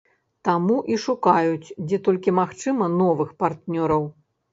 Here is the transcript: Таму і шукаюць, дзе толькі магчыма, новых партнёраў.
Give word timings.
Таму 0.47 0.77
і 0.93 0.95
шукаюць, 1.03 1.73
дзе 1.87 1.99
толькі 2.07 2.33
магчыма, 2.39 2.87
новых 3.03 3.29
партнёраў. 3.45 4.09